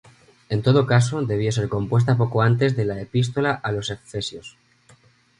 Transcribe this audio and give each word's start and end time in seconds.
En 0.49 0.63
todo 0.63 0.87
caso, 0.87 1.21
debió 1.21 1.51
ser 1.51 1.69
compuesta 1.69 2.17
poco 2.17 2.41
antes 2.41 2.75
de 2.75 2.85
la 2.85 2.99
Epístola 2.99 3.51
a 3.53 3.71
los 3.71 3.91
Efesios. 3.91 4.57